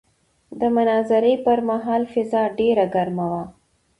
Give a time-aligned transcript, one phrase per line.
[0.59, 3.43] د مناظرې پر مهال فضا ډېره ګرمه وه.